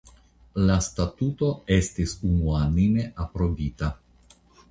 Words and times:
La 0.69 0.77
statuto 0.85 1.49
estis 1.75 2.15
unuanime 2.29 3.07
aprobita. 3.27 3.93